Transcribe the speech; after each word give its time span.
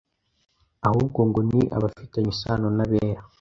Ahubwo 0.87 1.19
ngo 1.27 1.39
ni 1.49 1.61
abafitanye 1.75 2.29
isano 2.35 2.67
n'abera, 2.77 3.21